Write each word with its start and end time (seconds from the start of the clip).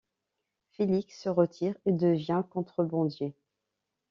Félix 0.71 1.15
se 1.21 1.29
retire 1.29 1.75
et 1.85 1.91
devient 1.91 2.41
contrebandier. 2.49 3.35